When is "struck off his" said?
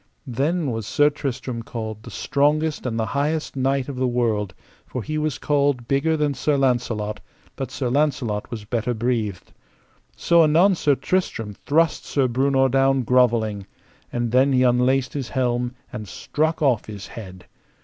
16.07-17.05